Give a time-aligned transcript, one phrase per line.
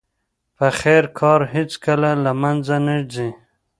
[0.57, 3.29] د خیر کار هیڅکله له منځه نه ځي.